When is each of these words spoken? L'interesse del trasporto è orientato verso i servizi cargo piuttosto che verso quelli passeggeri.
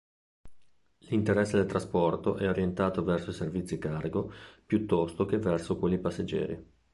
L'interesse 1.11 1.57
del 1.57 1.67
trasporto 1.67 2.37
è 2.37 2.49
orientato 2.49 3.03
verso 3.03 3.29
i 3.29 3.33
servizi 3.33 3.77
cargo 3.77 4.33
piuttosto 4.65 5.27
che 5.27 5.37
verso 5.37 5.77
quelli 5.77 5.99
passeggeri. 5.99 6.59